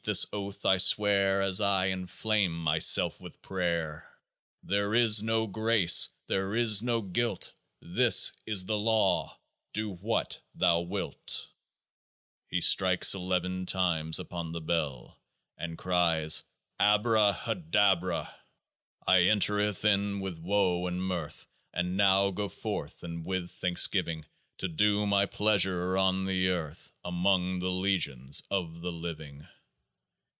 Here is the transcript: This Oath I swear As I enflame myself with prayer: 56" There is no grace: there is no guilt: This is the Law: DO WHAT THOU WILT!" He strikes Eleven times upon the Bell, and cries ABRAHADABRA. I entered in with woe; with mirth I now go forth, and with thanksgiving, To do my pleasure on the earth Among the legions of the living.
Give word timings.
This 0.03 0.25
Oath 0.33 0.65
I 0.65 0.79
swear 0.79 1.43
As 1.43 1.61
I 1.61 1.89
enflame 1.91 2.57
myself 2.57 3.21
with 3.21 3.39
prayer: 3.43 3.99
56" 4.61 4.61
There 4.71 4.95
is 4.95 5.21
no 5.21 5.45
grace: 5.45 6.09
there 6.25 6.55
is 6.55 6.81
no 6.81 7.01
guilt: 7.03 7.53
This 7.83 8.31
is 8.47 8.65
the 8.65 8.79
Law: 8.79 9.37
DO 9.73 9.91
WHAT 9.91 10.41
THOU 10.55 10.79
WILT!" 10.79 11.49
He 12.49 12.61
strikes 12.61 13.13
Eleven 13.13 13.67
times 13.67 14.17
upon 14.17 14.51
the 14.53 14.59
Bell, 14.59 15.19
and 15.55 15.77
cries 15.77 16.41
ABRAHADABRA. 16.79 18.27
I 19.05 19.23
entered 19.25 19.85
in 19.85 20.19
with 20.19 20.39
woe; 20.39 20.79
with 20.79 20.95
mirth 20.95 21.45
I 21.75 21.83
now 21.83 22.31
go 22.31 22.49
forth, 22.49 23.03
and 23.03 23.23
with 23.23 23.51
thanksgiving, 23.51 24.25
To 24.57 24.67
do 24.67 25.05
my 25.05 25.27
pleasure 25.27 25.95
on 25.95 26.25
the 26.25 26.47
earth 26.47 26.91
Among 27.05 27.59
the 27.59 27.69
legions 27.69 28.41
of 28.49 28.81
the 28.81 28.91
living. 28.91 29.47